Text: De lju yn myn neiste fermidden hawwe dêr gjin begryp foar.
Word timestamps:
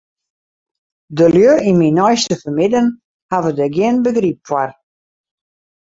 De 1.17 1.25
lju 1.33 1.53
yn 1.69 1.77
myn 1.79 1.95
neiste 1.97 2.35
fermidden 2.43 2.87
hawwe 3.31 3.51
dêr 3.57 3.71
gjin 3.75 3.97
begryp 4.03 4.39
foar. 4.47 4.69